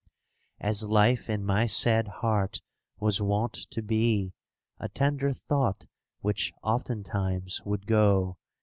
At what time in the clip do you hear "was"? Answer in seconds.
2.99-3.21